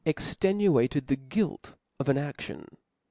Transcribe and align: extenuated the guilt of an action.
extenuated 0.03 1.05
the 1.05 1.15
guilt 1.15 1.75
of 1.99 2.09
an 2.09 2.17
action. 2.17 2.65